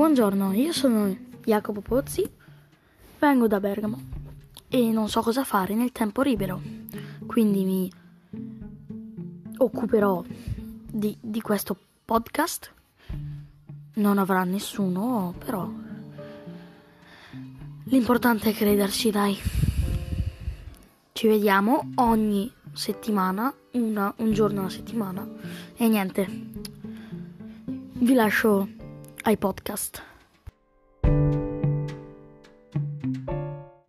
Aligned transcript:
Buongiorno, 0.00 0.54
io 0.54 0.72
sono 0.72 1.14
Jacopo 1.44 1.82
Pozzi, 1.82 2.26
vengo 3.18 3.46
da 3.46 3.60
Bergamo 3.60 4.00
e 4.66 4.90
non 4.92 5.10
so 5.10 5.20
cosa 5.20 5.44
fare 5.44 5.74
nel 5.74 5.92
tempo 5.92 6.22
libero, 6.22 6.58
quindi 7.26 7.64
mi 7.64 7.92
occuperò 9.58 10.24
di, 10.26 11.14
di 11.20 11.42
questo 11.42 11.76
podcast. 12.02 12.72
Non 13.96 14.16
avrà 14.16 14.42
nessuno, 14.44 15.34
però 15.36 15.70
l'importante 17.84 18.48
è 18.48 18.54
crederci, 18.54 19.10
dai. 19.10 19.38
Ci 21.12 21.28
vediamo 21.28 21.90
ogni 21.96 22.50
settimana, 22.72 23.54
una, 23.72 24.14
un 24.16 24.32
giorno 24.32 24.60
alla 24.60 24.70
settimana 24.70 25.28
e 25.76 25.88
niente. 25.88 26.26
Vi 27.92 28.14
lascio 28.14 28.79
iPodcast. 29.24 30.00